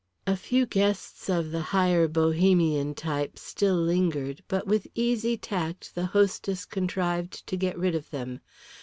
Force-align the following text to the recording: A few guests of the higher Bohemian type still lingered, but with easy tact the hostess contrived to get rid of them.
A 0.25 0.35
few 0.35 0.65
guests 0.65 1.29
of 1.29 1.51
the 1.51 1.61
higher 1.61 2.07
Bohemian 2.07 2.95
type 2.95 3.37
still 3.37 3.75
lingered, 3.75 4.41
but 4.47 4.65
with 4.65 4.87
easy 4.95 5.37
tact 5.37 5.93
the 5.93 6.07
hostess 6.07 6.65
contrived 6.65 7.45
to 7.45 7.55
get 7.55 7.77
rid 7.77 7.93
of 7.93 8.09
them. 8.09 8.39